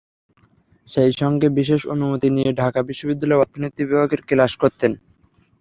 [0.89, 4.91] সেই সঙ্গে বিশেষ অনুমতি নিয়ে ঢাকা বিশ্ববিদ্যালয়ে অর্থনীতির বিভাগে ক্লাস করতেন।